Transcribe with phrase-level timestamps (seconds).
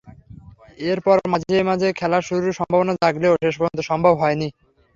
[0.85, 4.47] এরপর মাঝে মাঝে খেলা শুরুর সম্ভাবনা জাগলেও শেষ পর্যন্ত সম্ভব হয়নি।